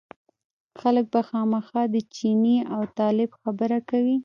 [0.79, 4.17] خلک به خامخا د چیني او طالب خبره کوي.